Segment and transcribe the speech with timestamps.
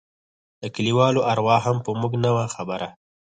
[0.61, 2.87] د كليوالو اروا هم په موږ نه وه خبره.